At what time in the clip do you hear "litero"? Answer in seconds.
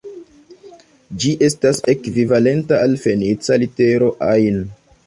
3.67-4.15